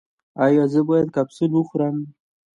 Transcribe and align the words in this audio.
ایا 0.45 0.63
زه 0.73 0.79
باید 0.89 1.09
کپسول 1.15 1.51
وخورم؟ 1.55 1.97